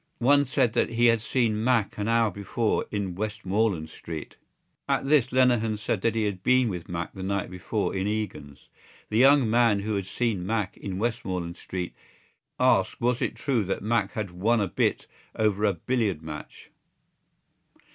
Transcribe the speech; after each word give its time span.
One 0.17 0.47
said 0.47 0.73
that 0.73 0.89
he 0.89 1.05
had 1.05 1.21
seen 1.21 1.63
Mac 1.63 1.95
an 1.95 2.07
hour 2.07 2.31
before 2.31 2.87
in 2.89 3.13
Westmoreland 3.13 3.91
Street. 3.91 4.35
At 4.89 5.07
this 5.07 5.31
Lenehan 5.31 5.77
said 5.77 6.01
that 6.01 6.15
he 6.15 6.23
had 6.23 6.41
been 6.41 6.69
with 6.69 6.89
Mac 6.89 7.13
the 7.13 7.21
night 7.21 7.51
before 7.51 7.93
in 7.95 8.07
Egan's. 8.07 8.67
The 9.09 9.19
young 9.19 9.47
man 9.47 9.81
who 9.81 9.93
had 9.93 10.07
seen 10.07 10.43
Mac 10.43 10.75
in 10.75 10.97
Westmoreland 10.97 11.55
Street 11.57 11.93
asked 12.59 12.99
was 12.99 13.21
it 13.21 13.35
true 13.35 13.63
that 13.65 13.83
Mac 13.83 14.13
had 14.13 14.31
won 14.31 14.59
a 14.59 14.67
bit 14.67 15.05
over 15.35 15.65
a 15.65 15.73
billiard 15.73 16.23
match. 16.23 16.71